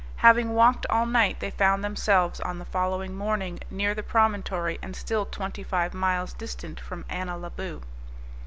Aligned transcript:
Having 0.15 0.55
walked 0.55 0.87
all 0.89 1.05
night, 1.05 1.39
they 1.39 1.51
found 1.51 1.83
themselves, 1.83 2.39
on 2.39 2.57
the 2.57 2.65
following 2.65 3.13
morning, 3.15 3.59
near 3.69 3.93
the 3.93 4.01
promontory, 4.01 4.79
and 4.81 4.95
still 4.95 5.27
twenty 5.27 5.61
five 5.61 5.93
miles 5.93 6.33
distant 6.33 6.79
from 6.79 7.05
Annalaboo. 7.07 7.83